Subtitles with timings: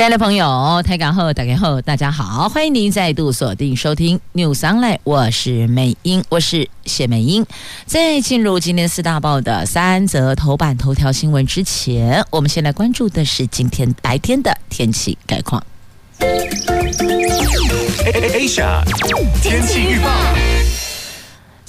[0.00, 7.44] 亲爱的朋友，台港后打开后，大家好，欢迎您再度锁定收听 News Online，我是美英，我是谢美英。
[7.84, 15.62] 在进入今天四大报的三则头版头条新闻之前，我们先来关注的是今天白天的天气概况。
[18.32, 18.82] Asia
[19.42, 20.08] 天气预报。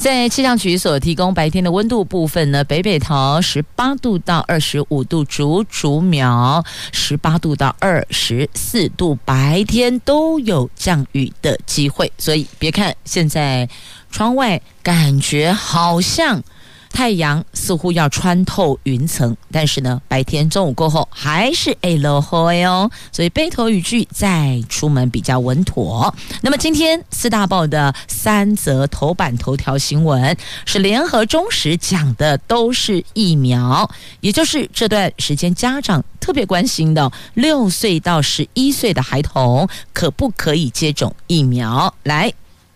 [0.02, 13.70] 在气象局所提供白天的温度部分呢，北北桃十八度到二十五度，竹竹苗十八度到二十四度，白天都有降雨的机会，所以别看现在
[14.10, 16.42] 窗外感觉好像。
[16.92, 26.14] 太阳似乎要穿透云层，但是呢，白天中午过后还是会落雨哦，所以背头雨具再出门比较稳妥。
[26.42, 41.94] 那么今天四大报的三则头版头条新闻是联合中时讲的都是疫苗，也就是这段时间家长特别关心的六岁到十一岁的孩童可不可以接种疫苗？
[42.04, 42.32] 来，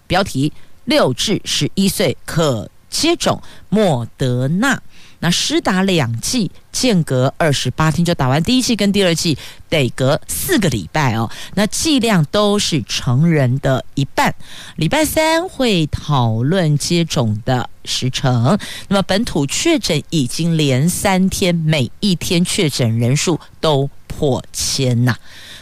[0.08, 0.52] 标题：
[0.86, 2.69] 六至十一岁可。
[2.89, 4.81] 接种莫德纳，
[5.19, 9.38] 那施打两剂，间隔二十八天就打完第一剂跟第二剂，
[9.69, 11.30] 得隔四个礼拜哦。
[11.55, 14.33] 那剂量都是成人的一半。
[14.75, 18.58] 礼拜三会讨论接种的时程。
[18.88, 25.16] 那么本土确诊已经连三天，每一天确诊人数都破千呐。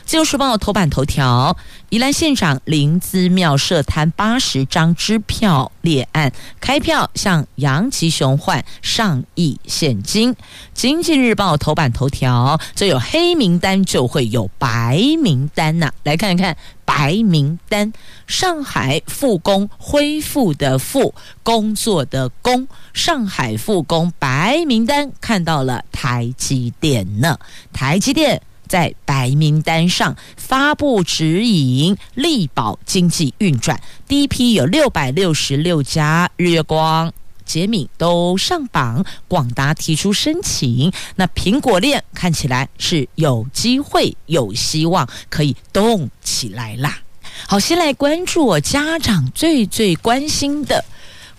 [0.06, 1.56] 自由时报头版头条：
[1.90, 10.36] 宜兰县长林姿妙涉贪八十张支票立案，开票向杨吉雄换上亿现金。
[10.74, 17.92] 经济日报头版头条：这有黑名单就会有白名单呐、来看一看白名单。
[18.28, 27.40] 上海复工恢复的复工作的工，上海复工白名单看到了台积电呢，
[27.72, 28.42] 台积电。
[28.68, 33.80] 在白名单上发布指引，力保经济运转。
[34.08, 37.12] 第一批有六百六十六家，日月光、
[37.46, 40.92] 捷敏都上榜，广达提出申请。
[41.16, 47.00] 那苹果链看起来是有机会、有希望可以动起来啦。
[47.48, 50.86] 好，先来关注我家长最最关心的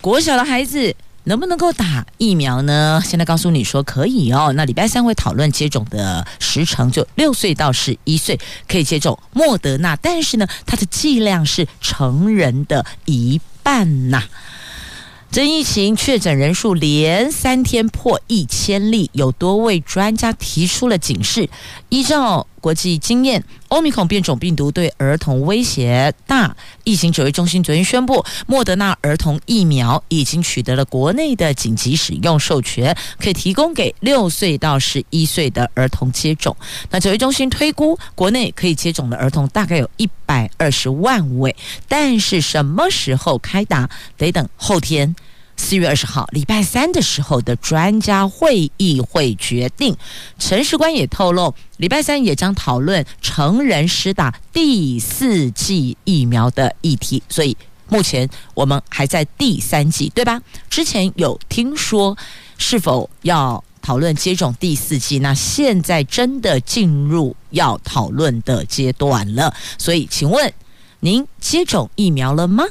[0.01, 0.95] 国小的孩子。
[1.25, 3.01] 能不能够打疫苗呢？
[3.05, 4.53] 现在告诉你说可以哦。
[4.55, 14.23] 那礼拜三会讨论接种的时程，就六岁到十一岁可以接种莫德纳，但是呢，它的剂量是成人的一半呐。
[15.31, 21.49] 这疫情确诊人数连三天破一千例，有多位专家提出了警示。
[21.89, 26.57] 依照国际经验，欧米孔变种病毒对儿童威胁大。
[26.83, 36.57] 疫情指挥中心昨天宣布，莫德纳儿童疫苗已经取得了国内的紧急使用授权，可以提供给六岁到十一岁的儿童接种。
[36.89, 41.55] 那指挥中心推估，国内可以接种的儿童大概有一百二十万位，
[41.87, 43.87] 但是什么时候开打，
[44.17, 45.15] 得等后天。
[45.57, 49.95] 四月二十号，礼拜三的时候的专家会议会决定。
[50.37, 57.23] 陈时官也透露，礼拜三也将讨论成人施打第四剂疫苗的议题。
[57.29, 57.55] 所以
[57.87, 60.41] 目前我们还在第三剂，对吧？
[60.69, 62.17] 之前有听说
[62.57, 69.53] 是否要讨论接种第四剂，那现在真的进入要讨论的阶段了。
[69.77, 70.51] 所以，请问
[70.99, 72.65] 您接种疫苗了吗？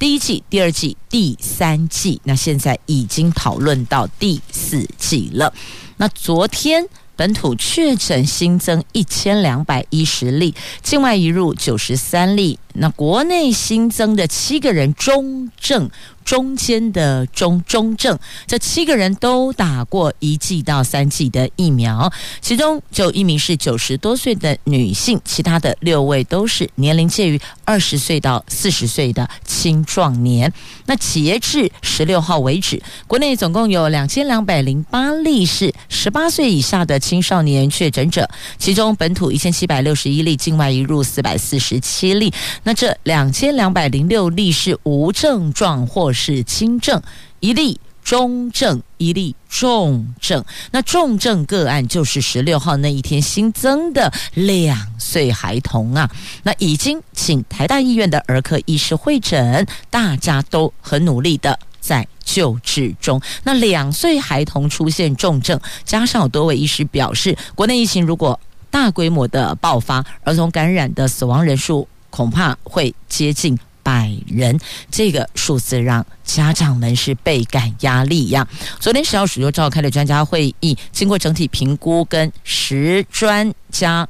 [0.00, 5.52] 第一季、第二季、第三季，那现在已经讨论到第四季了。
[5.98, 6.82] 那昨天
[7.14, 12.58] 本土确诊新增一千两百一十例，境外移入九十三例。
[12.72, 15.90] 那国内新增的七个人中症。
[16.30, 22.08] 中间的中中症，这七个人都打过一剂到三剂的疫苗，
[22.40, 30.52] 其中就一名是九十多岁的女性，其他的六位都是年龄介于二十岁到四十岁的青壮年。
[30.86, 42.32] 那截至十六号为止，国内总共有两千两百零八例是十八岁以下的青少年确诊者，其中本土一千七百六十一例，境外移入四百四十七例。
[42.62, 47.00] 那这两千两百零六例是无症状或是轻症
[47.40, 50.44] 一例，中症一例，重症。
[50.70, 56.10] 那重症个案就是十六号那一天新增的两岁孩童啊。
[56.42, 63.18] 那已经请台大医院的儿科医师会诊，大家都很努力的在救治中。
[63.44, 68.38] 那两岁孩童出现重症，加上多位医师表示，国内疫情如果
[68.70, 73.58] 大规模的爆发，儿童感染的死亡人数恐怕会接近
[73.90, 74.56] 百人。
[74.88, 78.46] 这个数字让家长们是倍感压力呀。
[78.78, 84.08] 昨天食药署又召开了专家会议，经过整体评估，跟食专家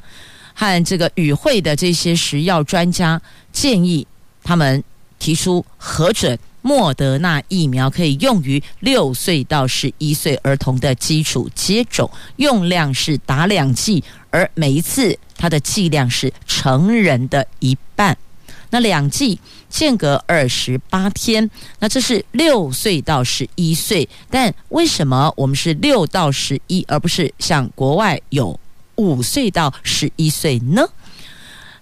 [0.53, 3.19] 和这个与会的这些食药专家
[3.53, 4.07] 建议，
[4.43, 4.85] 他们
[5.19, 6.39] 提出核准。
[6.63, 18.15] 莫德纳疫苗可以用于六岁到十一岁儿童的基础接种，用量是打两剂，而每一次它的剂量是成人的一半。
[18.71, 19.39] 那两剂
[19.69, 24.09] 间隔二十八天，那这是六岁到十一岁。
[24.31, 28.59] 但为什么我们是六到十一，而不是像国外有
[28.97, 30.87] 五岁到十一岁呢？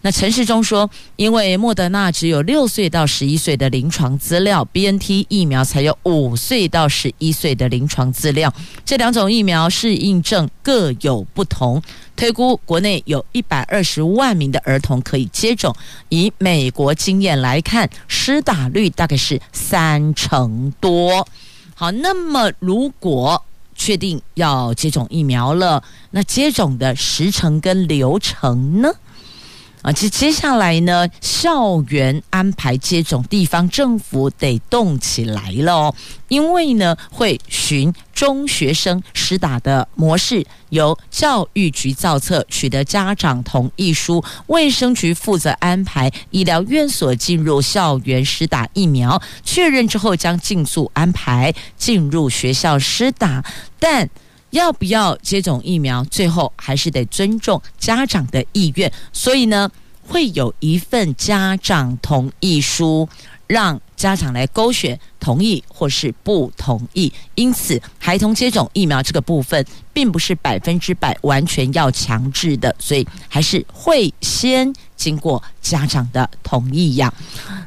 [0.00, 8.52] 那陈时中说，因为莫德纳只有六岁到十一岁的临床资料，BNT 疫苗才有五岁到十一岁的临床资料，
[8.84, 11.82] 这两种疫苗适应症各有不同。
[12.14, 15.74] 推估国内有一百二十万名的儿童可以接种，
[16.08, 21.26] 以美国经验来看，施打率大概是三成多。
[21.74, 28.92] 好，那么如果确定要接种疫苗了，那接种的时程跟流程呢？
[29.82, 35.94] 啊，接接下来呢，校园安排接种，地方政府得动起来了哦，
[36.26, 53.44] 因为呢，会循中学生施打的模式，由教育局造册，取得家长同意书，卫生局负责安排医疗院所进入校园施打疫苗，确认之后将尽速安排进入学校施打，
[53.78, 54.10] 但。
[54.50, 56.04] 要不要接种疫苗？
[56.04, 59.70] 最后还是得尊重家长的意愿，所以呢，
[60.06, 63.08] 会有一份家长同意书，
[63.46, 67.12] 让家长来勾选同意或是不同意。
[67.34, 77.12] 因此，孩童接种疫苗这个部分，并不是百分之百完全要强制的，所以还是会先经过家长的同意呀。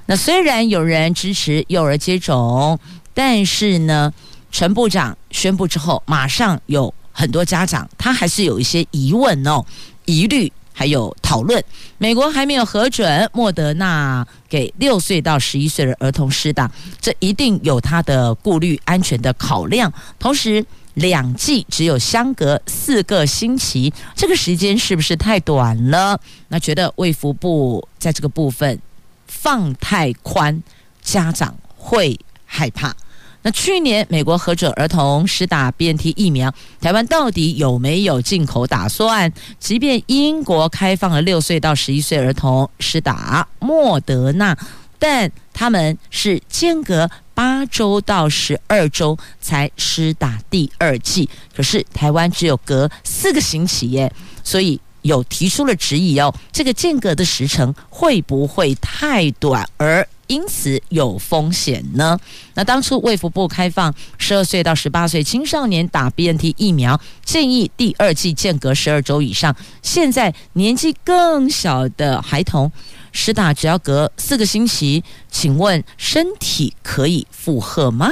[0.07, 2.80] 那虽然有人支持幼儿接种，
[3.13, 4.12] 但是呢，
[4.51, 9.65] 陈部长宣布之后，马上有很多家长，他还是有一些疑问哦、
[10.06, 11.63] 疑虑，还有讨论。
[11.98, 16.69] 美国还没有核准莫德纳给六岁到十一岁的儿童施打，
[17.00, 19.92] 这一定有他的顾虑、安全的考量。
[20.19, 20.65] 同时，
[20.95, 26.19] 两剂只有相隔四个星期，这个时间是不是太短了？
[26.50, 28.80] 那觉得卫福部在这个部分
[29.27, 30.62] 放太宽，
[31.01, 32.94] 家长会害怕。
[33.43, 39.31] 那去年美国核准儿童施打 BNT 疫苗，台湾到底有没有进口打算？
[39.59, 44.55] 即便英国开放了六岁到十一岁儿童施打莫德纳，
[44.99, 54.13] 但他们是间隔八周到十二周才施打第二剂，可是台湾只有隔四个星期耶，
[54.44, 59.67] 所以有提出了质疑哦，这个间隔的时程会不会太短？
[59.77, 62.18] 而因此有风险呢？
[62.54, 69.54] 那当初卫福部开放十二岁到十八岁青少年打 BNT 疫苗，建议第二剂间隔十二周以上。
[69.81, 72.72] 现在年纪更小的孩童
[73.12, 78.10] 施打只要隔四个星期，请问身体可以负荷吗？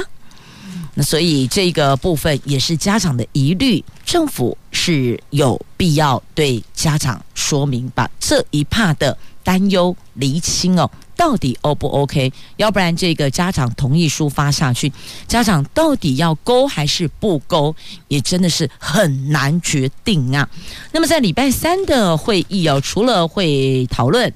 [0.92, 9.16] 那所以这个部分也是家长的疑虑，政府是有必要对家长说明，把这一趴的
[9.50, 10.88] 担忧厘清哦。
[11.16, 12.32] 到底 O 不 OK？
[12.56, 14.92] 要不然这个家长同意书发下去，
[15.26, 17.74] 家长到底要勾还是不勾，
[18.06, 20.48] 也真的是很难决定啊。
[20.92, 24.32] 那么在礼拜三的会议哦，除了会讨论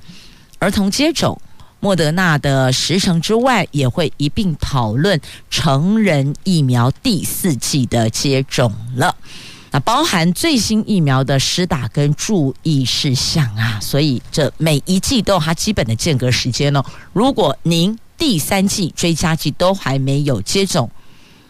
[0.58, 1.40] 儿童接种
[1.78, 5.18] 莫德纳的时程之外，也会一并讨论
[5.48, 9.14] 成人疫苗第四季的接种了。
[9.74, 16.84] 那包含最新疫苗的施打跟注意事项啊，所以这每一季都有它基本的间隔时间哦。
[17.12, 20.88] 如果您第三季追加季都还没有接种，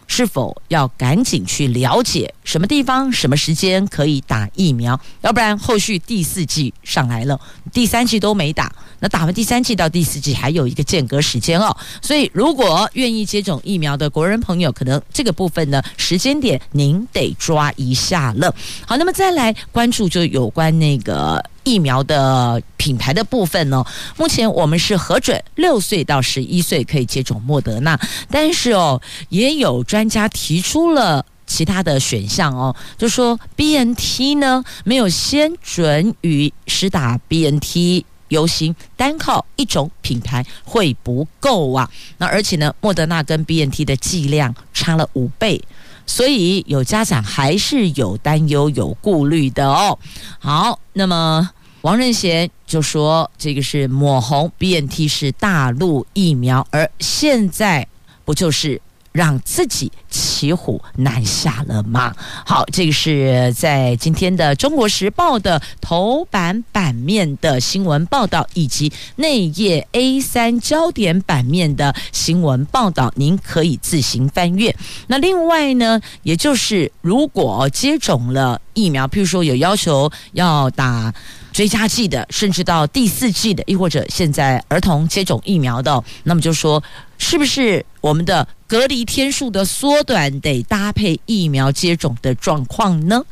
[0.07, 4.99] 是否要赶紧去了解什么地方、什么时间可以打疫苗？
[5.21, 7.39] 要不然后续第四季上来了，
[7.73, 8.73] 第三季都没打。
[8.99, 18.53] 那打完第三季到第四季还有一个间隔时间哦，所以如果愿意接种疫苗的国人朋友，可能这个部分呢，时间点您得抓一下了。
[18.85, 23.83] 好，那么再来关注就有关那个疫苗的品牌的部分呢。
[24.15, 27.99] 目前我们是核准六岁到十一岁可以接种莫德纳，
[28.31, 38.05] 但是哦，也有专家提出了其他的选项哦，就说 BNT 呢没有先准予施打 BNT。
[38.29, 41.87] 游行，单靠一种品牌会不够啊。
[42.17, 45.63] 那而且呢，莫德纳跟 BNT 的剂量差了五倍，
[46.05, 49.97] 所以有家长还是有担忧、有顾虑的哦。
[50.39, 51.49] 好，那么
[51.81, 57.87] 王任贤就说，这个是抹红 BNT 是大陆疫苗，而现在
[58.23, 58.81] 不就是？
[59.15, 62.13] 让自己骑虎难下了吗？
[62.45, 74.75] 好，这个是在今天的《中国时报》的头版版面的新闻报道，以及内页 A 三焦点版面的新闻报道，您可以自行翻阅。
[75.07, 81.13] 那另外呢，也就是如果接种了疫苗，譬如说有要求要打。
[81.55, 86.83] 追加剂的，甚至到第四剂的，亦或者现在儿童接种疫苗的，那么就说，
[87.17, 93.23] 是不是我们的隔离天数的缩短得搭配疫苗接种的状况呢？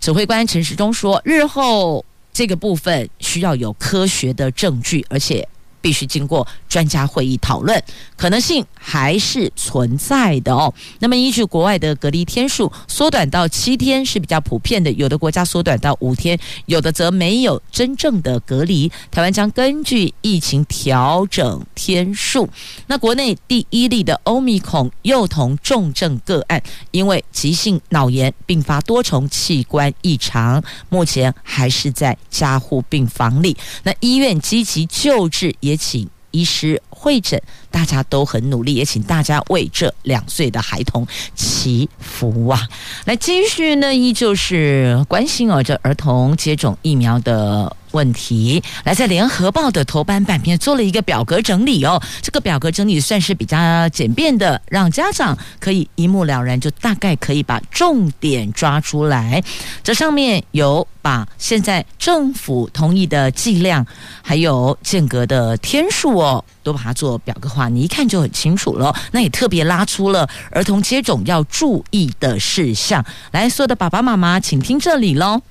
[0.00, 5.48] 指挥官陈时中说，日后这个部分需要有科学的证据，而且。
[5.82, 7.82] 必须经过专家会议讨论，
[8.16, 10.72] 可能性还是存在的哦。
[11.00, 18.90] 那么，依据国外的隔离天数缩短到七天是比较普遍的，有的国家缩短到五天，有的则没有真正的隔离。
[19.10, 22.48] 台湾将根据疫情调整天数。
[22.86, 26.62] 那国内第一例的欧米孔幼童重症个案，
[26.92, 33.56] 因为急性脑炎并发多重器官异常，目前还是在加护病房里。
[33.82, 35.71] 那医院积极救治也。
[35.72, 42.68] 也请医师会诊，大家都很努力，也请大家为这两岁的孩童祈福啊！
[43.06, 47.74] 来继续呢，依旧是关心哦，这儿童接种疫苗的。
[47.92, 59.42] 问题来在联合报的头版版面做了一个表格整理哦，这个表格整理算是比较简便的，让家长可以一目了然，就大概可以把重点抓出来。
[59.82, 63.86] 这上面有把现在政府同意的剂量，
[64.22, 68.94] 还有间隔的天数哦，都把它做表格化，你一看就很清楚了。
[69.10, 75.42] 那也特别拉出了儿童接种要注意的事项，来，所有的爸爸妈妈，请听这里喽。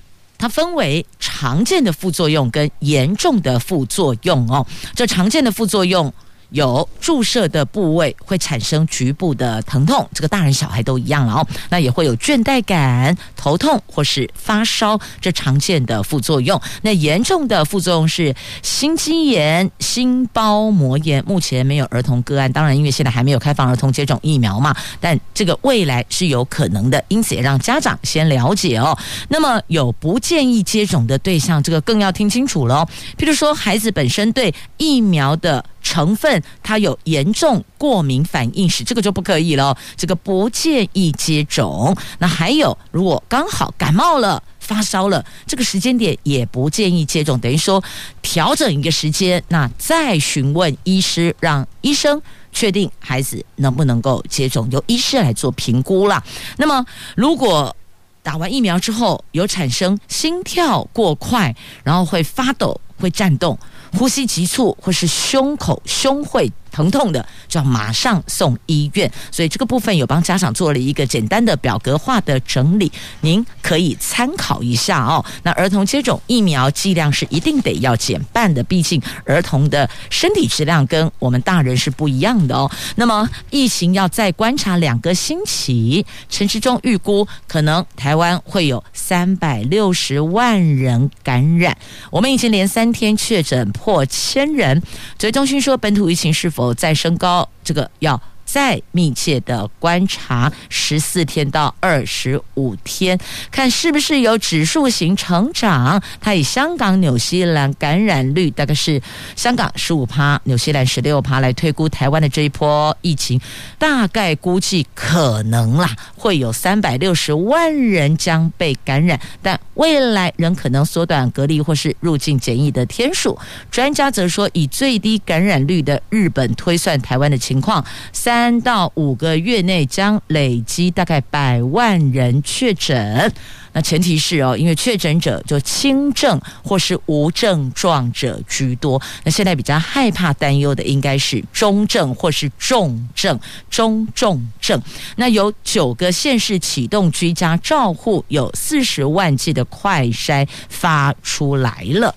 [0.41, 4.65] 它分为常见的副作用跟严重的副作用哦。
[4.95, 6.11] 这常见的副作用。
[6.51, 11.47] 有注射的部位会产生局部的疼痛，这个大人小孩都一样了哦。
[11.69, 16.59] 那也会有倦怠感、头痛或是发烧，这常见的副作用。
[16.81, 21.23] 那严重的副作用是心肌炎、心包膜炎。
[21.25, 28.97] 目前没有儿童个案，当然因为现在还没有开放儿童接种疫苗嘛，但这个未来是有可能的，因此也让家长先了解哦。
[29.29, 32.89] 那么有不建议接种的对象，这个更要听清楚了哦。
[33.17, 35.63] 譬如说，孩子本身对疫苗的。
[35.81, 39.75] 成分它有严重过敏反应时，这个就不可以了。
[39.95, 41.95] 这个不建议接种。
[42.19, 47.39] 那还有，如果刚好感冒了、发烧了，这个时间点也不建议接种。
[47.39, 47.83] 等于说
[48.21, 52.21] 调整一个时间，那再询问医师，让医生
[52.51, 56.23] 确定孩子能不能够接种，由医师来做评估啦。
[56.57, 56.85] 那么
[57.15, 57.75] 如果
[58.23, 63.57] 打完疫苗之后有产生心跳过快，然后会发抖、会颤动。
[63.97, 69.11] 呼吸急促或是胸口、胸会疼痛的，就要马上送医院。
[69.29, 75.23] 所以这个部分有帮家长做了一个简单的表格化的整理，您可以参考一下哦。
[75.43, 82.69] 那儿童接种疫苗剂量是一定得要减半的，毕竟儿童的身体质量跟我们大人是不一样的哦。
[82.95, 91.77] 那么疫情要再观察两个星期，陈时中预估可能台湾会有三百六十万人感染。
[92.09, 93.69] 我们已经连三天确诊。
[93.71, 94.79] 破千人，
[95.17, 103.17] 指挥中心说本土疫情是否哦再升高，这个要再密切的观察十四天到二十五天，
[103.49, 106.03] 看是不是有指数型成长。
[106.19, 109.01] 它以香港、纽西兰感染率大概是
[109.37, 113.39] 香港十五趴，纽西兰十六趴来推估台湾的这一波疫情，
[113.79, 123.39] 大概估计可能啦会有三百六十万人将被感染，但未来仍可能缩短隔离或是入境检疫的天数。
[123.71, 128.40] 专家则说，以最低感染率的日本推算台湾的情况，三。
[128.41, 133.31] 三到五个月内将累积大概百万人确诊，
[133.71, 138.99] 那前提是哦，因为确诊者就轻症或是无症状者居多。
[139.23, 144.81] 那现在比较害怕担忧的应该是中症或是重症、中重症。
[145.17, 152.15] 那有九个县市启动居家照护，有四十万剂的快筛发出来了。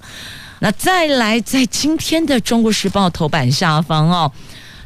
[0.61, 4.33] 那再来，在今天的《中国时报》头版下方哦。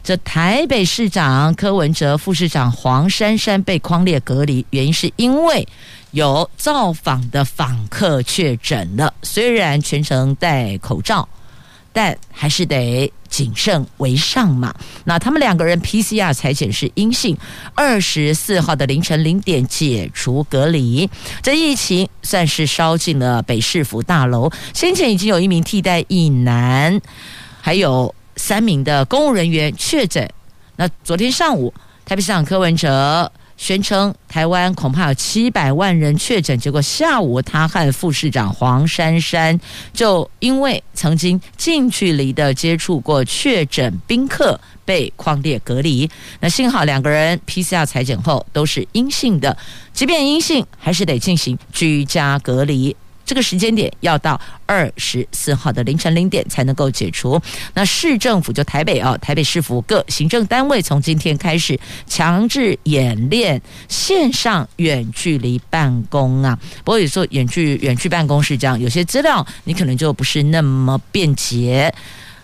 [0.03, 5.67] 这台北市长柯文哲、副市长黄珊珊被匡列隔离，原因是因为
[6.13, 9.13] 有造访的访客确诊了。
[9.23, 11.29] 虽然全程戴口罩，
[11.93, 14.75] 但还是得谨慎为上嘛。
[15.05, 17.37] 那他们两个人 PCR 采检是阴性，
[17.75, 21.11] 二十四号的凌晨零点解除隔离。
[21.43, 24.51] 这疫情算是烧进了北市府大楼。
[24.73, 26.99] 先前已经有一名替代一男，
[27.61, 30.27] 还有三名的公务人员确诊。
[30.77, 31.75] 那昨天上午，
[32.07, 33.31] 台北市长柯文哲。
[33.59, 39.59] 宣称台湾恐怕有七百万人确诊，结果下午他和副市长黄珊珊
[39.93, 46.09] 就因为曾经近距离的接触过确诊宾客，被匡列隔离。
[46.39, 49.59] 那幸好两个人 PCR 裁检后都是阴性的，
[49.93, 52.95] 即便阴性，还是得进行居家隔离。
[53.29, 57.39] 这个时间点要到二十四号的凌晨零点才能够解除。
[57.75, 66.59] 那市政府就台北啊，台北市府各行政单位从今天开始强制演练线上远距离办公啊。
[66.83, 71.95] 不过有时候远距远距办公是这样，有些资料你可能就不是那么便捷，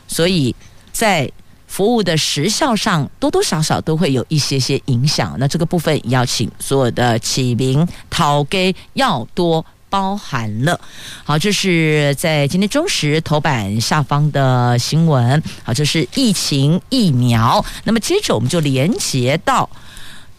[0.07, 0.55] 所以
[0.93, 1.33] 在
[1.67, 5.35] 服务的时效上多多少少都会有一些些影响。
[5.41, 9.65] 那这个部分也要请所有的起名讨给要多。
[9.95, 10.81] 包含了，
[11.23, 15.41] 好，这是在今天中时头版下方的新闻。
[15.63, 17.65] 好，这是疫情疫苗。
[17.85, 19.71] 那么接着我们就连接到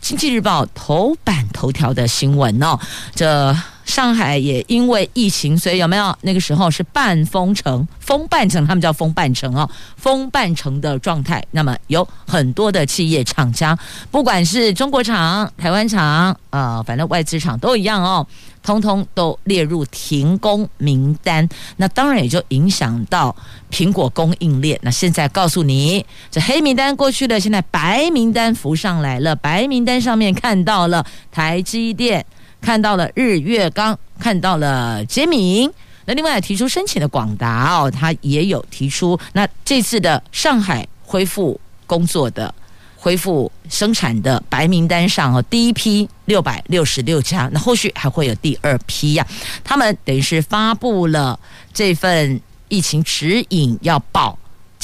[0.02, 2.78] 经济日报头版头条的新闻哦。
[3.16, 8.68] 这上海也因为疫情，所以有没有那个时候是半封城、封半城？
[8.68, 11.42] 他们叫封半城哦，封半城的状态。
[11.52, 13.78] 那么有很多的企业厂家，
[14.12, 18.28] 不管是中国厂、台湾厂啊、呃，反正外资厂都一样哦。
[18.66, 23.34] 通通都列入停工名单，那当然也就影响到
[23.72, 24.78] 苹果供应链。
[24.82, 29.36] 那现在告诉你，这黑名单过去了，现在白名单浮上来了。
[29.36, 32.26] 白名单上面看到了台积电，
[32.60, 35.72] 看到了日月光，看到了杰明。
[36.06, 39.20] 那另外提出申请的广达哦，他也有提出。
[39.34, 42.54] 那这次的上海恢复工作的。
[43.06, 49.24] 恢复生产的白名单上哦，第一批六百六十六家，那后续还会有第二批呀。
[49.64, 51.40] 他们等于是发布了
[51.72, 54.36] 这份疫情指引，要报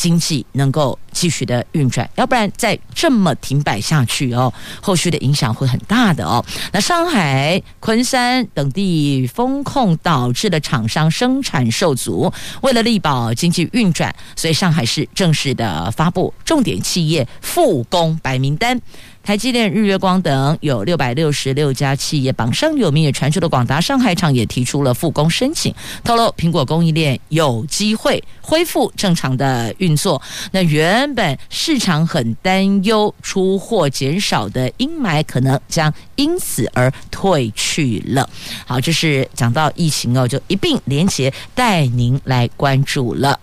[0.01, 6.43] 经济能够继续的运转，要不然再这么停摆下去哦，后续的影响会很大的哦。
[6.73, 12.33] 那上海、昆山等地风控导致的厂商生产受阻，
[12.63, 18.81] 为了力保经济运转，所以上海市正式的发布重点企业复工白名单。
[19.23, 30.21] 台积电、日月光等有六百六十六家企业，榜上有名也传出的广达上海厂也提出了复工申请，透露苹果供应链有机会恢复正常的运作。
[30.51, 38.27] 那原本市场很担忧出货减少的阴霾，可能将因此而退去了。
[38.65, 43.39] 好，这是讲到疫情哦，就一并连结带您来关注了。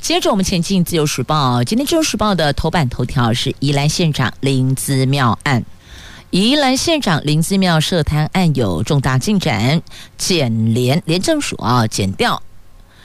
[0.00, 5.64] 接着我们前进《自由时报》，今天《自由时报》的头版头条是宜兰县长林子妙案。
[6.30, 9.82] 宜兰县长林子妙涉贪案有重大进展，
[10.16, 12.42] 检联廉政署啊检调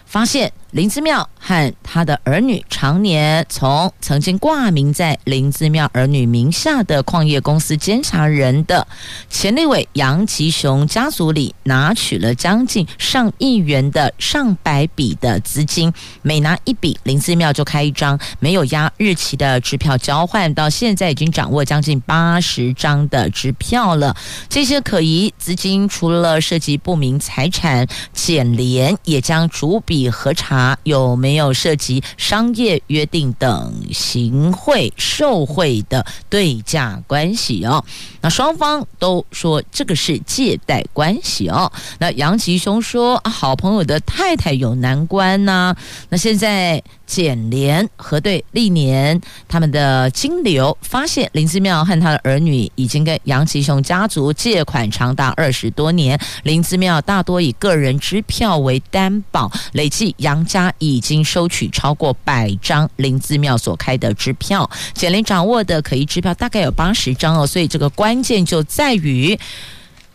[0.06, 0.52] 发现。
[0.78, 8.88] 林姿妙和他的儿女常年从曾经挂名在林姿妙儿女名下的矿业公司监察人的
[9.28, 24.16] 前立委杨吉雄家族里拿取了将近上亿元的上百笔的资金，每拿一笔，林姿妙就开一张没有压日期的支票交换，到现在已经掌握将近八十张的支票了。
[24.48, 30.67] 这些可疑资金除了涉及不明财产，检廉也将逐笔核查。
[30.84, 37.86] 有没有涉及商业约定等行贿受贿的对价关系哦？
[38.22, 41.72] 那双方都说这个是借贷关系哦。
[42.00, 45.76] 那杨吉雄说，好朋友的太太有难关呢、
[46.10, 46.84] 那现在。
[47.08, 56.20] 检廉核对历年他们的金流，发现林姿妙和他的儿女已经跟杨吉雄家族借款长达二十多年。
[56.44, 64.70] 林姿妙大多以个人支票为担保，累计杨家已经收取超过百张林姿妙所开的支票。
[64.94, 69.40] 检廉掌握的可疑支票大概有八十张哦，所以这个关键就在于。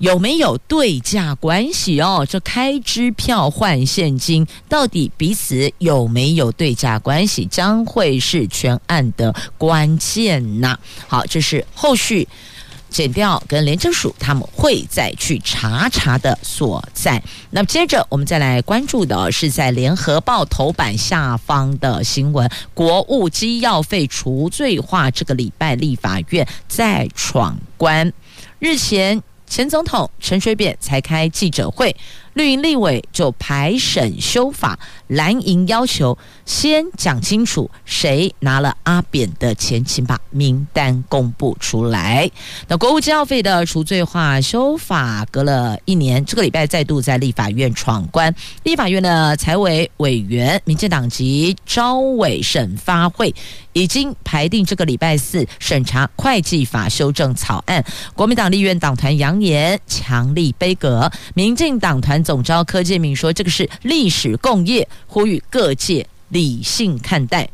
[0.02, 2.26] 有没有对价关系哦？
[2.28, 10.76] 这开支票换现金，到底彼此有没有对价关系，将会是全案的关键呐。
[11.06, 12.26] 好，这是后续
[12.90, 17.22] 检调跟廉政署他们会再去查查的所在。
[17.50, 28.12] 那么接着我们再来关注的是在联合报头版下方的新闻：国务机要费除罪化，这个礼拜立法院再闯关。
[28.58, 29.22] 日前。
[29.52, 31.94] 前总统陈水扁才开记者会，
[32.34, 36.16] 绿营立委就排审修法，蓝营要求
[36.46, 42.30] 先讲清楚谁拿了阿扁的钱，请把名单公布出来。
[42.68, 48.34] 那国务机要费的除罪化修法隔了一年，这个礼拜再度在立法院闯关。
[48.62, 53.34] 立法院的财委委员、民进党籍招委审发会
[53.74, 57.84] 已经排定这个礼拜四审查会计法修正草案。
[58.14, 62.21] 国民党立院党团扬言强力杯葛，民进党团。
[62.22, 67.48] 总召柯建明说：“这个是历史共业，呼吁各界理性看待。”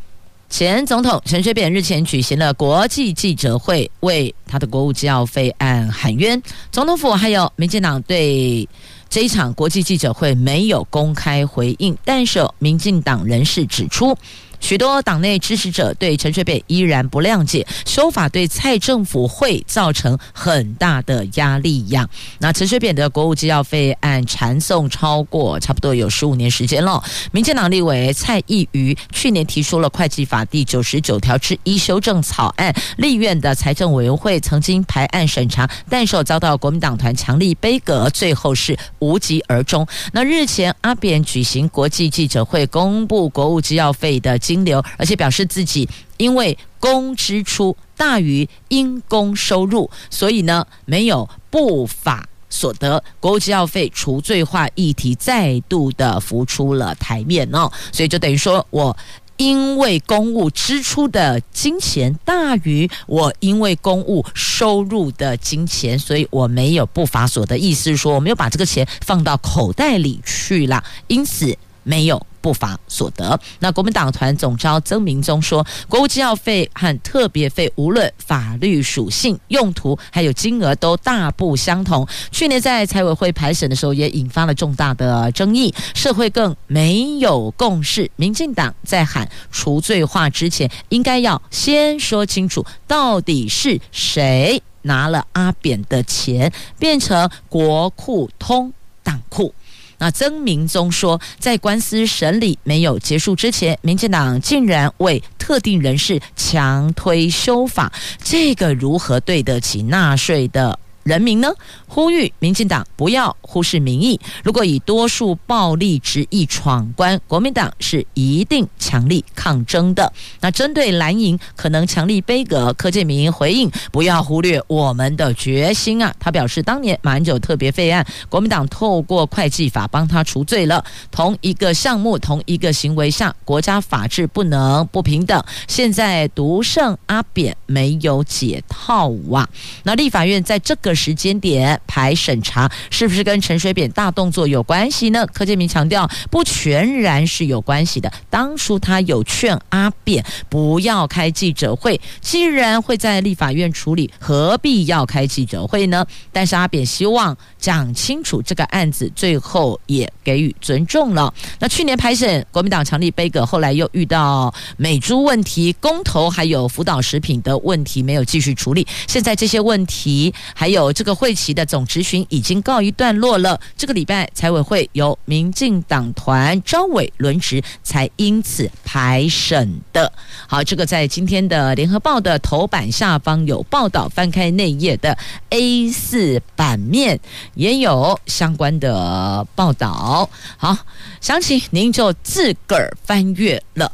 [0.51, 6.43] 前总统陈水扁日前举行了国际记者会，为他的国务机要费案喊冤。
[6.73, 8.67] 总统府还有民进党对
[9.11, 14.17] 这一场国际记者会没有公开回应，但是民进党人士指出。
[14.61, 22.09] 许多党内支持者对陈水扁依然不谅解，修法对蔡政府会造成很大的压力呀。
[22.39, 27.03] 那陈水扁的国务机要费案缠讼超过差不多有十五年时间了。
[27.31, 39.87] 民进党立委蔡易余去年提出了会计法第九十九条之一修正草案，立院的财政委员会曾经排案审查，但是遭到国民党团强力杯葛，最后是无疾而终。
[40.13, 44.37] 那日前阿扁举行国际记者会，公布国务机要费的。
[44.49, 53.05] 金流，而且表示自己因为公支出大于因公收入，所以呢没有不法所得。
[53.21, 58.97] 国务机要费除罪化议题再度的浮出了台面哦，所以就等于说我
[59.37, 67.59] 因为公务支出的金钱大于我因为公务收入的金钱，所以我没有不法所得。
[67.59, 71.57] 意思是说我没有把这个钱放到口袋里去了，因此
[71.89, 72.25] 没有。
[72.41, 73.39] 不法所得。
[73.59, 82.07] 那国民党团总召曾铭宗说，国务机要费和特别费无论法律属性、用途还有金额都大不相同。
[82.31, 88.09] 去年在财委会排审的时候，也引发了重大的争议，社会更没有共识。
[88.15, 98.73] 民进党在喊除罪化之前，应该要先说清楚，到底是谁拿了阿扁的钱，变成国库通
[99.03, 99.53] 党库。
[99.99, 111.51] 那曾明宗说，在官司审理没有结束之前，民进党竟然为特定人士强推修法，这个如何对得起纳税的人民呢？
[111.87, 114.21] 呼吁民进党不要忽视民意。
[114.45, 120.13] 如果以多数暴力执意闯关，国民党是一定强力抗争的。
[120.41, 126.15] 那针对蓝营可能强力杯葛，柯建铭回应：不要忽略我们的决心啊！
[126.21, 130.85] 他表示，当年马英九特别费案，国民党透过会计法帮他除罪了。
[131.11, 135.43] 同一个项目、同一个行为下，国家法治不能不平等。
[135.67, 139.49] 现在独胜阿扁没有解套啊！
[139.85, 141.81] 那立法院在这个时间点。
[141.87, 145.25] 排审查是不是跟陈水扁大动作有关系呢？
[145.33, 148.13] 柯建铭强调，不全然是有关系的。
[148.29, 156.05] 当初他有劝阿扁不要开记者会，既然会在立法院处理，何必要开记者会呢？
[156.33, 161.33] 但是阿扁希望讲清楚这个案子，最后也给予尊重了。
[161.59, 168.87] 那去年排审，国民党强力杯葛，后来又遇到美猪问题、公投还有辅导食品的问题没有继续处理。
[169.07, 171.69] 现在这些问题还有有这个会期的。
[171.69, 173.61] 总执行已经告一段落了。
[173.77, 180.11] 这个礼拜财委会由民进党团召委轮值，才因此排审的。
[180.47, 185.17] 好，这个在今天的联合报的头版下方有报道，翻开内页的
[185.51, 187.21] A 四版面
[187.55, 190.31] 也有相关的报道。
[190.57, 190.75] 好，
[191.21, 193.93] 详情您就自个儿翻阅了。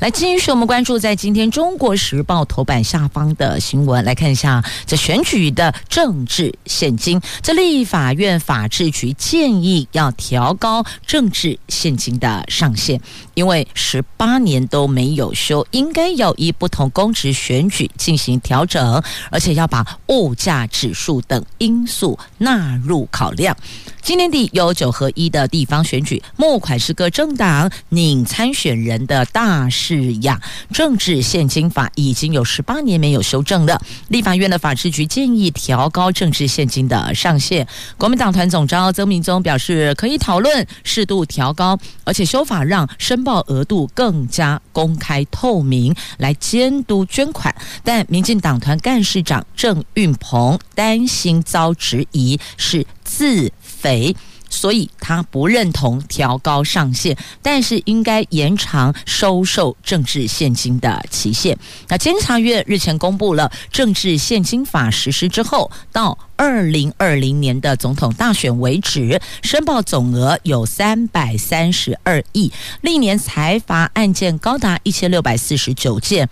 [0.00, 7.20] 来，继续我们关注在今天《中国时报》头版下方的新闻，来看一下这选举的政治现金。
[7.42, 13.00] 这立法院法制局建议要调高政治现金的上限，
[13.34, 23.56] 因为十八年都没有修，应该要依不同公职选举进行调整，而且要把物价指数等因素纳入考量。
[24.02, 30.40] 今年底有九合一的地方选举，募款是各政党拟参选人的大事呀。
[30.72, 37.66] 政治献金法已经有十八年没有修正了，立法院的法制局建议调高政治献金的上限。
[37.98, 42.88] 国民党团总召曾铭宗表示，可以讨论适度调高，而且修法让
[43.22, 47.54] 报额度更加公开透明，来监督捐款。
[47.82, 54.14] 但民进党团干事长郑运鹏担心遭质疑是自肥，
[54.50, 61.56] 所以他不认同调高上限，但是应该延长收受政治现金的期限。
[61.88, 76.28] 那监察院日前公布了政治现金法实施之后，到二零二零年的总统大选为止，申报总额有三百三十二亿，历年财阀案件高达一千六百四十九件。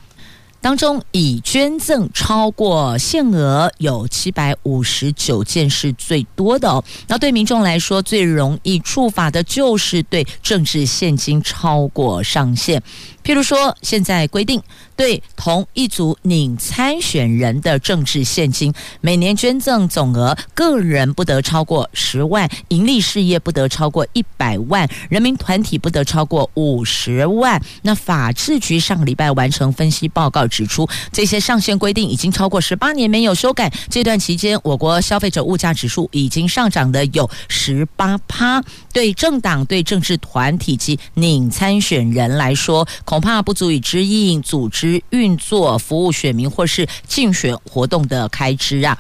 [0.61, 6.83] 当中，已捐赠超过限额有七百五十九件是最多的哦。
[7.07, 12.83] 那对民众来说，最容易触法的就是对政治现金超过上限。
[13.29, 14.59] 譬如说，现在规定
[14.97, 27.61] 对同一组拟参选人的政治现金，每年捐赠总额，个人不得超过十万，盈利事业不得超过一百万，人民团体不得超过五十万。
[27.83, 33.71] 那法制局上个礼拜完成分析报告，指出这些上限规定已经超过十八年没有修改。
[33.91, 38.64] 这段期间，我国消费者物价指数已经上涨的有十八趴。
[38.91, 48.96] 对政党、对政治团体及拟参选人来说，恐恐怕不足以支应组织运作、服务选民或是竞选活动的开支啊。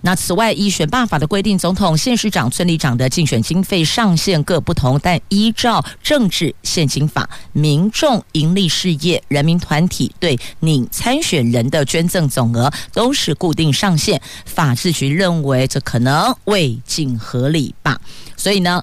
[0.00, 14.20] 那此外，依选办法的规定，总统、县市长、村里长的竞选经费上限各不同，但依照政治献金法，民众、营利事业、人民团体对拟参选人的捐赠总额都是固定上限。
[14.44, 18.00] 法制局认为这可能未尽合理吧，
[18.36, 18.82] 所以呢。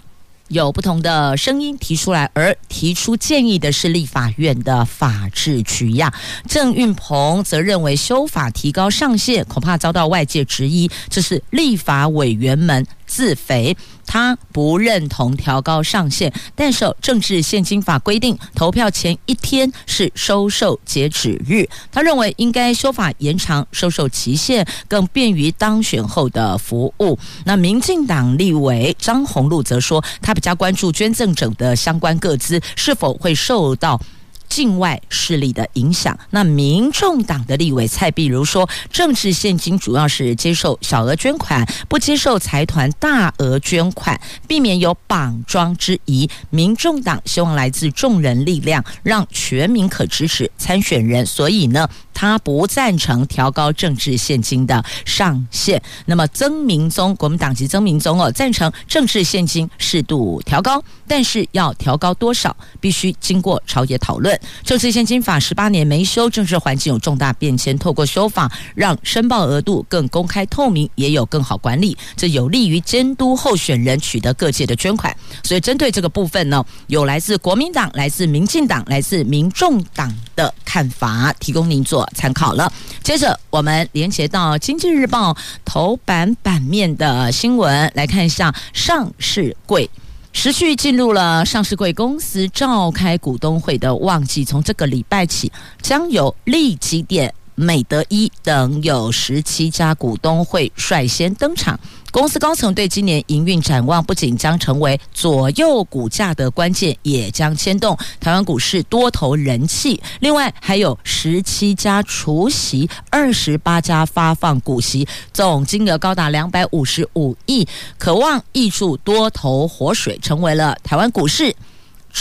[0.49, 6.11] 有不同的声音提出来，而提出建议的是立法院的法制取样。
[6.47, 13.75] 郑运鹏则认为修法提高上限，恐怕遭到外界质疑，这是立法委员们自肥。
[14.05, 21.67] 他不认同调高上限，但受政治献金法规定，投票前一天是收受截止日。
[21.91, 27.19] 他认为应该修法延长收受期限，更便于当选后的服务。
[27.45, 34.01] 那民进党立委张宏禄则说，他比较关注捐赠者的相关个资是否会受到。
[34.49, 46.29] 境外势力的影响，那民众党的立委蔡碧如说，政治现金主要是接受小额捐款，不接受财团大额捐款，避免有绑桩之疑。
[46.49, 51.87] 民众党希望来自众人力量，让全民可支持参选人，所以呢，
[52.19, 55.81] 他不赞成调高政治现金的上限。
[56.05, 64.37] 那么曾明宗，国民党籍曾明宗哦，赞成政治现金适度调高，但是要调高多少，必须经过朝野讨论。
[64.65, 67.79] 政治现金法十八年没修，政治环境有重大变迁。
[67.79, 75.15] 透过修法，让申报额度更公开透明，也有更好管理，这有利于监督候选人取得各界的捐款。
[75.41, 82.71] 所以，针对这个部分呢，有来自国民党、来自民进党、来自民众党的看法，提供您做参考了。
[83.03, 85.33] 接着，我们连接到《经济日报》
[85.65, 89.89] 头版版面的新闻，来看一下上市柜。
[90.31, 101.79] 持续进入了上市柜公司召开股东会的旺季，从这个礼拜起，将有力积电、美德一等有十七家股东会率先登场。
[102.11, 110.01] 公司高层对今年营运展望，不仅将成为左右股价的关键，也将牵动台湾股市多头人气。
[110.19, 117.67] 另外，还有十七家除息，二十八家发放股息，总金额高达两百五十五亿，
[117.99, 121.55] 渴望挹注多头活水，成为了台湾股市。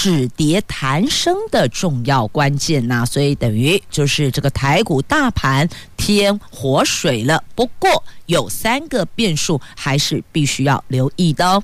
[0.00, 7.42] 止跌弹升的重要关键呐、所以等于就是这个台股大盘添活水了。
[7.56, 11.61] 不过有三个变数，还是必须要留意的哦。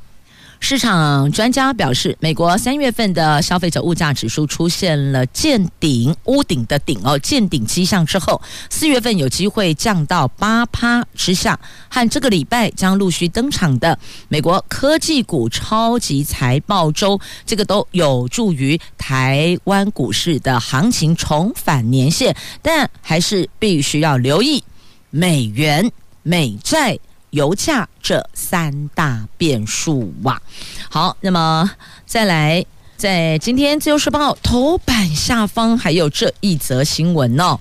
[0.67, 13.99] 市场专家表示，美国三月份的消费者物价指数出现了见顶屋顶的顶哦见顶迹象之后，四月份有机会降到八趴之下，和这个礼拜将陆续登场的
[14.29, 24.65] 美国科技股超级财报周，这个都有助于台湾股市的行情重返年线，但还是必须要留意
[25.11, 26.99] 美元、美债。
[27.35, 30.41] 油价这三大变数哇，
[30.89, 31.71] 好，那么
[32.07, 32.65] 再来，
[32.97, 37.59] 在今天自由时报头版下方还有这一则新闻哦，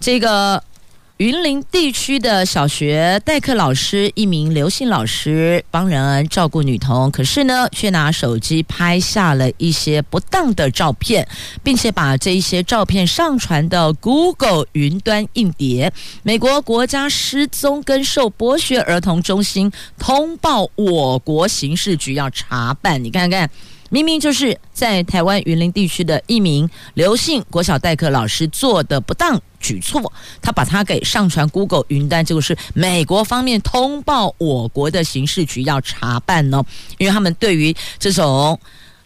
[0.00, 0.62] 这个。
[1.20, 11.28] 云林地区的小学代课老师，一名刘姓老师帮人照顾女童，可是呢，却拿手机拍下了一些不当的照片，
[11.62, 15.92] 并且把这一些照片上传到 Google 云端硬碟。
[16.22, 23.50] 美国国家失踪跟受剥削儿童中心通报我国刑事局要查办，你看看。
[23.90, 36.64] 明明就是在台湾云林地区的一名刘姓国小代课老师做的不当举措，他把他给上传 Google 云端，结果是美国方面通报我国的刑事局要查办呢，
[36.98, 38.58] 因为他们对于这种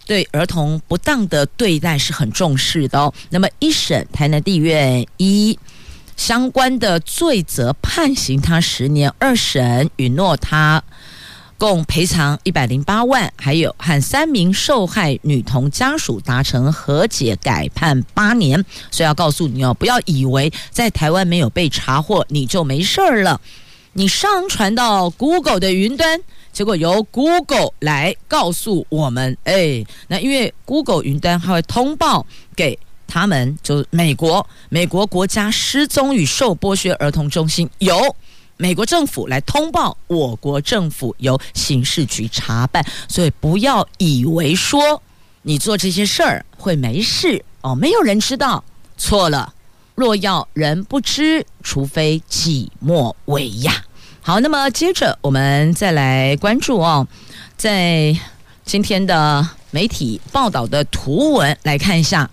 [0.07, 3.13] 对儿童不当的对待是很重视的哦。
[3.31, 5.59] 那么一审台南地院一
[6.15, 10.85] 相关的罪责判刑他十年，二审允诺他。
[11.65, 18.63] 共赔偿一百零八万，还有和三名受害女童家属达成和解，改判八年。
[18.91, 23.41] 所以要告诉你哦，不要以为在台湾没有被查获，你就没事儿了。
[23.95, 26.21] 你上传到 Google 的云端，
[26.53, 38.15] 结果由 Google 来告诉我们，哎，那因为 Google 云端还会通报给他们，就是美国美国国家失踪与受剥削儿童中心有。
[38.57, 45.03] 美国政府来通报，我国政府由刑事局查办，所以不要以为说
[45.43, 48.63] 你做这些事儿会没事哦，没有人知道，
[48.97, 49.53] 错了。
[49.97, 53.85] 若要人不知，除非己莫为呀。
[54.21, 57.07] 好，那么接着我们再来关注哦，
[57.57, 58.17] 在
[58.65, 62.29] 今天的媒体报道的图文来看一下。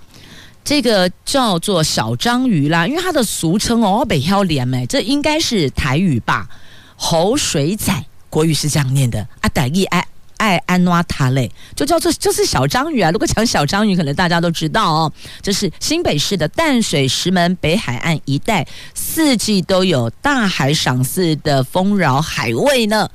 [0.64, 6.48] 这个叫做小章鱼啦，因为它的俗称哦，北漂连哎，这应该是台语吧？
[6.96, 7.92] 喉水仔，
[8.30, 9.28] 国语是这样念的。
[9.42, 13.10] 阿黛伊爱爱安诺塔嘞，就叫做就是小章鱼啊。
[13.10, 23.10] 如果讲小章鱼，可能大家都知道哦，这是新北市的淡水石门北海岸一带，四季都有大海赏赐的丰饶海味呢。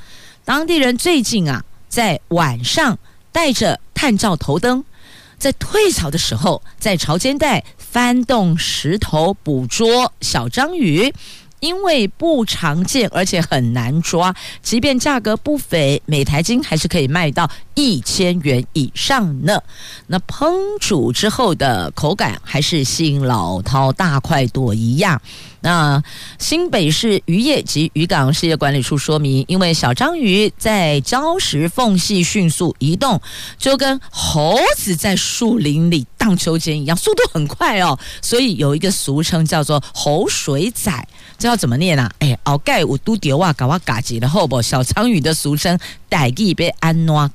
[0.45, 2.99] 当地人最近啊，在晚上
[3.31, 4.85] 带着探照头灯。
[5.38, 11.12] 在退潮的时候，在潮间带翻动石头捕捉小章鱼，
[11.61, 19.61] 因为不常见，而且很难抓，即便价格不菲，每台斤还是可以卖到一千元以上呢。
[20.07, 25.21] 那烹煮之后的口感，还是吸引老饕大快朵颐样。
[25.61, 26.01] 那
[26.38, 33.21] 新北市渔业及渔港事业管理处说明，因为小章鱼在礁石缝隙迅速移动，
[33.59, 40.92] 就跟猴子在树林里荡秋千一样，速度很快哦，所以有一个俗称叫做“猴水仔”。
[41.38, 42.11] 这要怎么念啊？
[42.18, 44.62] 哎，鳌盖五都丢哇搞哇嘎吉的后不？
[44.62, 47.31] 小苍鱼的俗称逮记被安怎讲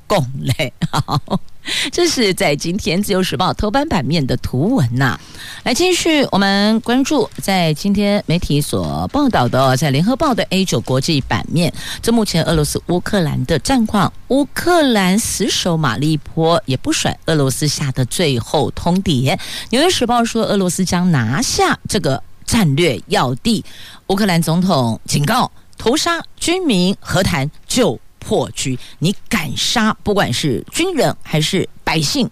[0.57, 0.73] 嘞？
[1.91, 5.21] 这是在今天《自由时报》头版版面的图文呐、啊。
[5.63, 19.31] 来继续，我们关注在今天媒体所报道的，在《联合报》的 A 九国际版面，这目前俄罗斯乌克兰的战况，乌克兰死守马利坡也不甩俄罗斯下的最后通牒。
[19.69, 23.63] 《纽约时报》说，俄罗斯将拿下这个战略要地。
[24.07, 32.29] 乌克兰总统警告，屠杀军民和谈就破局，你敢杀，不管是军人还是百姓，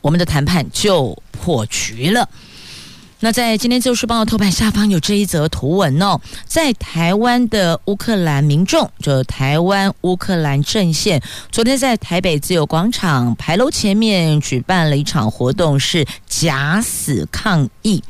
[0.00, 2.28] 我们的谈判就破局了。
[3.18, 18.00] 那在今天《自由时报》头版下方有这一则图文哦，在台湾的乌克兰民众，就台湾乌克兰阵线，昨天在台北自由广场牌楼前面举办了一场活动，是假死抗议，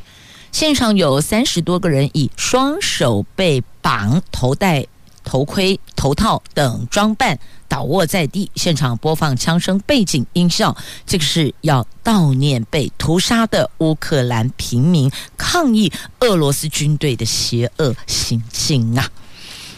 [0.52, 4.86] 现场有三十多个人以双手被绑、头戴。
[5.24, 19.06] 头盔、头套等装扮倒卧在地，现场播放枪声背景音效，这个是要悼念被屠杀的乌克兰平民，抗议俄罗斯军队的邪恶行径啊！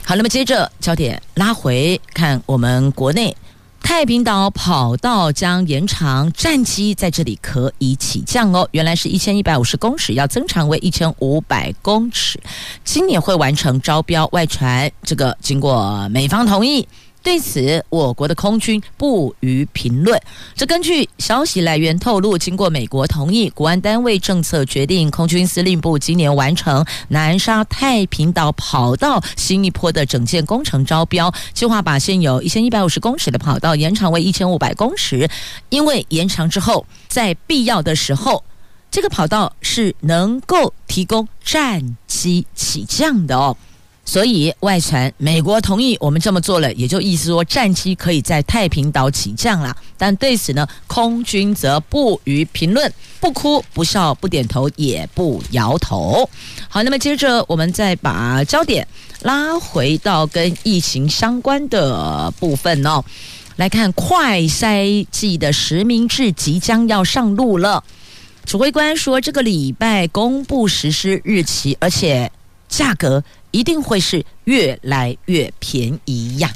[0.04, 3.37] 好，那么接着焦点拉回看我们国内。
[3.83, 8.66] 太平岛跑道将延长，战机在这里可以起降哦。
[8.71, 12.40] 原来是一千一百五十公尺，要增长为一千五百公尺。
[12.85, 16.87] 今年会完成招标，外传这个经过美方同意。
[17.22, 20.18] 对此，我国的空军不予评论。
[20.54, 35.28] 这根据消息来源透露，经过美国同意，国安单位政策决定，空军司令部今年完成南沙太平岛跑道新一波的整建工程招标，计划把现有一千一百五十公尺的跑道延长为一千五百公尺。
[35.68, 38.42] 因为延长之后，在必要的时候，
[38.90, 43.54] 这个跑道是能够提供战机起降的哦。
[44.11, 49.77] 所以外传美国同意我们这么做了，也就意思说战机可以在太平岛起降了。
[49.96, 56.29] 但对此呢，空军则不予评论，不哭不笑不点头也不摇头。
[56.68, 58.85] 好，那么接着我们再把焦点
[59.23, 63.05] 拉回到跟疫情相关的部分哦，
[63.55, 67.85] 来看快筛剂的实名制即将要上路了。
[68.44, 72.32] 指挥官说，这个礼拜公布实施日期，而且
[72.68, 73.22] 价格。
[73.51, 76.53] 一定会是越来越便宜呀！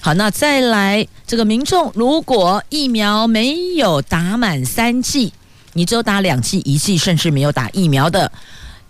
[0.00, 5.32] 好，那再来这个民众，如果疫苗没有打满三剂，
[5.74, 8.30] 你只有打两剂、一剂，甚至没有打疫苗的，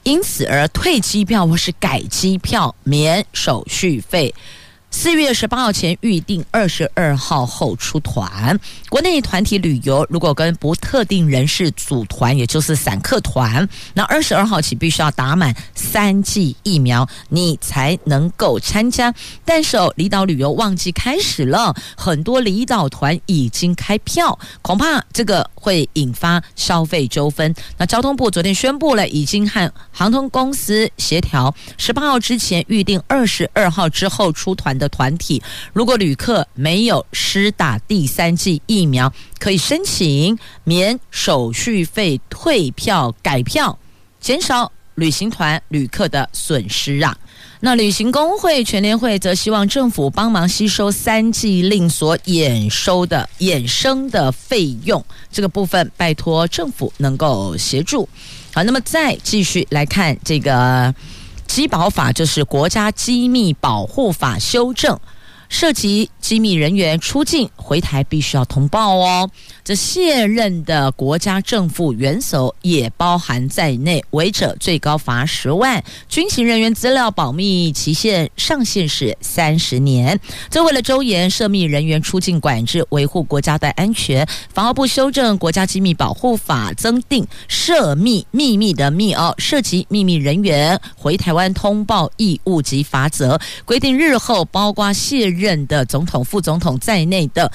[0.04, 4.34] 因此而退机票或是改机票，免手续费。
[4.94, 8.56] 四月十八号前预定，二十二号后出团。
[8.90, 19.12] 国内团体旅游如果跟不特定人士组团，也就是散客团，那二十二号起必须要打满三剂疫苗，你才能够参加。
[19.46, 27.52] 但是哦，离岛旅游旺季开始了，很多离岛团已经开票，恐怕这个会引发消费纠纷。
[27.78, 35.40] 那交通部昨天宣布了，已经和航空公司协调，十八号之前预定，二十二号之后出团的团体，
[35.72, 43.78] 如果旅客没有施打第三剂疫苗，可以申请免手续费退票改票，
[44.20, 47.16] 减少旅行团旅客的损失啊。
[47.60, 58.08] 那旅行工会全联会则希望政府帮忙吸收三剂令所衍收的衍生的费用，这个部分拜托政府能够协助。
[58.52, 60.92] 好，那么再继续来看这个。
[61.52, 64.98] 基保法就是国家机密保护法修正，
[65.52, 69.30] 涉及机密人员出境回台必须要通报哦。
[69.62, 75.84] 这卸任的国家政府元首也包含在内，违者最高罚十万。
[76.08, 80.18] 军情人员资料保密期限上限是三十年。
[80.48, 97.50] 这为了周延涉密人员出境管制，维护国家的安全，法务部修正国家机密保护法，增订涉密秘密的密哦，涉及秘密人员回台湾通报义务及罚则，规定日后包括卸任任的总统、副总统在内的。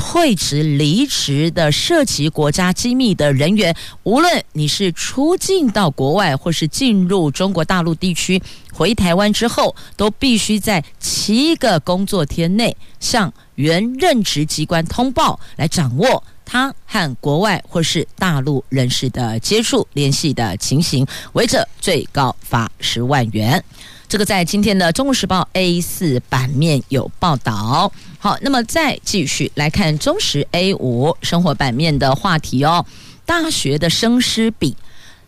[0.00, 3.74] 退职、离职的涉及国家机密的人员，
[4.04, 8.40] 无论你是出境到国外，或是进入中国大陆地区，
[8.72, 23.62] 回台湾之后，都必须在七个工作天内向原任职机关通报，来掌握他和国外或是大陆人士的接触联系的情形，违者最高罚十万元。
[24.08, 27.92] 这个在今天的《中国时报》A 四版面有报道。
[28.18, 32.86] 好，那么再继续来看中时 A 五生活版面的话题哦，
[33.26, 34.74] 大学的生师比。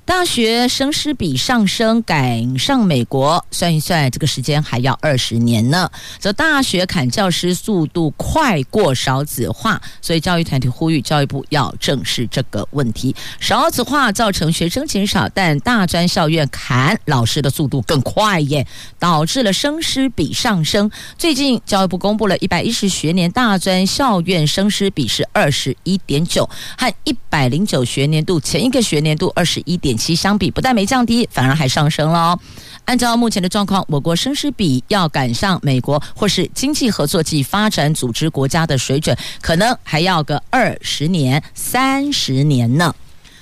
[0.04, 5.88] 大学生师比上升，赶上美国，算一算，这个时间还要二十年呢。
[6.18, 13.14] 则大学砍教师速度快过少子化，所以教育团体呼吁教育部要正视这个问题。
[13.38, 18.66] 少子化造成学生减少，但大专校院砍老师的速度更快耶，
[18.98, 20.90] 导致了生师比上升。
[21.16, 29.89] 最近教育部公布了一百一十学年大专校院生师比是二十一点九，和一百零九学年度前一个学年度二十一点。
[29.96, 32.38] 其相比不但没降低，反而还上升了哦。
[32.84, 42.94] 按照目前的状况，我国生师比要赶上美国或是经济合作暨发展组织国家的水准，可能还要个二十年、三十年呢。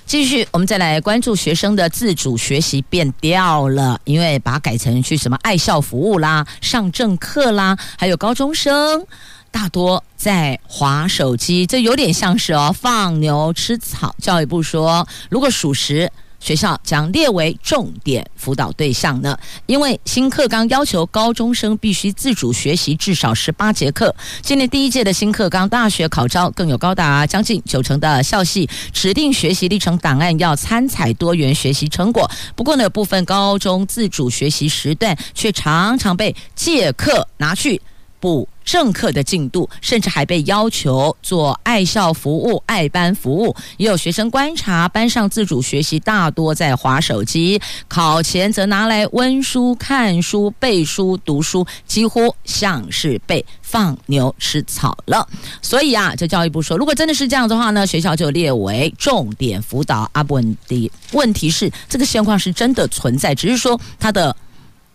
[0.05, 9.07] 继续，我们再来关注学生的自主学习变调了，因为把它改成去什么爱校服务啦、上正课啦，还有高中生。
[9.51, 14.15] 大多在划手机，这有点像是哦放牛吃草。
[14.21, 16.11] 教育部说，如果属实，
[16.41, 19.39] 学校将列为重点辅导对象呢。
[19.67, 24.15] 因为新课纲要求高中生必须自主学习至少十八节课。
[24.43, 32.31] 今年第一届的新课纲大学考招更有高达将近九成的校系指定学习历程档案要参采多元学习成果。
[32.55, 37.81] 不过呢，部分高中自主学习时段却常常被借课拿去
[38.21, 38.49] 补。
[38.65, 43.57] 正课的进度，甚至还被要求做爱校服务、爱班服务。
[43.79, 47.59] 也有学生观察，班上自主学习大多在划手机，
[47.89, 55.27] 考前则拿来温书、看书、背书、读书，几乎像是被放牛吃草了。
[55.63, 60.07] 所以啊，这教育部说，如果真的是这样的话呢，学校就列为重点辅导。
[60.13, 64.37] 阿问题，问题是这个现况是真的存在，只是说它的。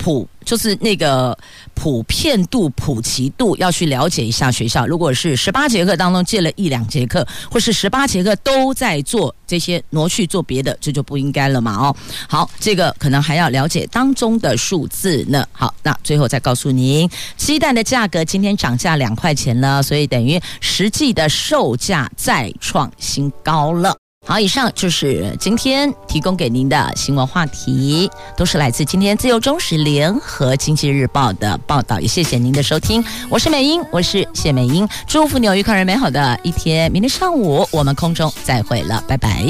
[0.04, 1.38] 普就是那个
[1.74, 4.86] 普遍度、普及度，要去了解一下学校。
[4.86, 11.78] 如果是十八节课当中借了一两节课，或是十八节课都在做这些挪去做别的，这就不应该了嘛。
[11.78, 11.96] 哦，
[12.28, 15.48] 好，这个可能还要了解当中的数字呢。
[15.54, 24.03] 好，那最后再告诉您，鸡蛋的价格今天涨价两块钱了，所以等于实际的售价再创新高了。
[24.26, 39.46] 好，以上就是今天提供给您的新闻话题，都是来自今天自由中时联合经济日报的报道，也谢谢您的收听，我是美英，我是谢美英，祝福你有愉快而美好的一天，明天上午我们空中再会了，拜拜。